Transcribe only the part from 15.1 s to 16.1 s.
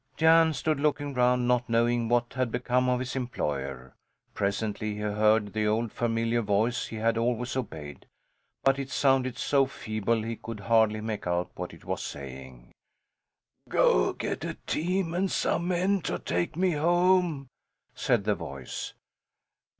and some men